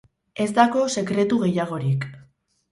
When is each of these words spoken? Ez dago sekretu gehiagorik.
Ez 0.45 0.47
dago 0.59 0.85
sekretu 0.95 1.41
gehiagorik. 1.45 2.11